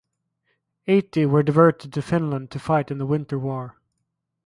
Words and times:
Eighty 0.87 1.27
were 1.27 1.43
diverted 1.43 1.93
to 1.93 2.01
Finland 2.01 2.49
to 2.49 2.57
fight 2.59 2.89
in 2.89 2.97
the 2.97 3.05
Winter 3.05 3.37
War. 3.37 3.77